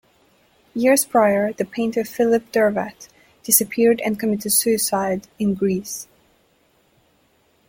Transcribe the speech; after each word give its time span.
Years 0.73 1.05
prior, 1.05 1.53
the 1.53 1.63
painter 1.63 2.03
Philip 2.03 2.51
Derwatt 2.51 3.07
disappeared 3.43 4.01
and 4.03 4.19
committed 4.19 4.51
suicide 4.51 5.27
in 5.37 5.53
Greece. 5.53 6.07